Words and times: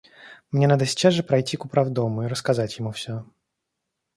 Мне 0.49 0.65
надо 0.67 0.87
сейчас 0.87 1.13
же 1.13 1.21
пройти 1.21 1.57
к 1.57 1.65
управдому 1.65 2.23
и 2.23 2.27
рассказать 2.27 2.75
ему 2.79 2.89
все. 2.91 3.23